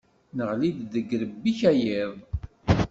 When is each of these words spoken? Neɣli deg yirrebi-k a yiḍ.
Neɣli 0.37 0.69
deg 0.93 1.05
yirrebi-k 1.09 1.59
a 1.69 1.71
yiḍ. 1.81 2.13